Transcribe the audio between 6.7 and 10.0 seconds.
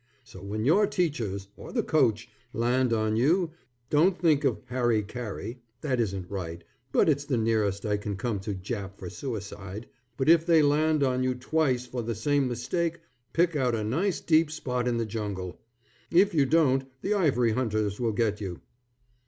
but it's the nearest I can come to Jap for suicide)